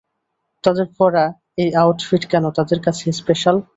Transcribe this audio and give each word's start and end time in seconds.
তাদের 0.63 0.87
পড়া 0.97 1.25
এই 1.57 1.69
আউটফিট 1.75 2.23
কেন 2.31 2.43
তাদের 2.57 2.79
কাছে 2.85 3.05
স্পেশাল? 3.11 3.55